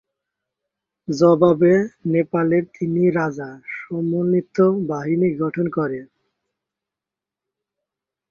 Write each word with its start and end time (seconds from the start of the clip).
জবাবে 1.07 1.73
নেপালের 2.05 2.63
তিন 2.75 2.93
রাজা 3.11 3.49
সম্মিলিত 3.77 4.57
বাহিনী 4.89 5.29
গঠন 5.41 5.65
করে। 5.69 5.99